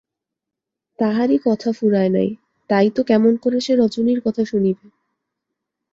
[0.99, 4.85] তাহারই কথা ফুরায় নাই তো কেমন করে সে রজনীর কথা শুনিবে!